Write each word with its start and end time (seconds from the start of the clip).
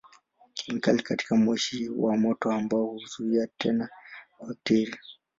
Kemikali 0.53 1.03
katika 1.03 1.35
moshi 1.35 1.89
wa 1.89 2.17
moto 2.17 2.49
wa 2.49 2.59
mbao 2.61 2.85
huzuia 2.85 3.47
tena 3.57 3.89
bakteria. 4.47 4.99